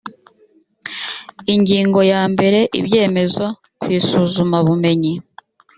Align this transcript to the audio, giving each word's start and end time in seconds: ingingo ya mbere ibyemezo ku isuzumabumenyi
ingingo 1.53 1.99
ya 2.11 2.21
mbere 2.33 2.59
ibyemezo 2.79 3.45
ku 3.79 3.85
isuzumabumenyi 3.97 5.13